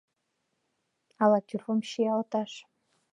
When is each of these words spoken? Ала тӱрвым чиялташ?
Ала 1.23 1.39
тӱрвым 1.47 1.79
чиялташ? 1.89 2.51